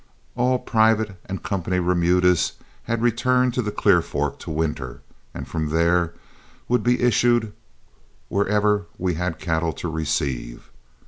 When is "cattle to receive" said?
9.37-10.71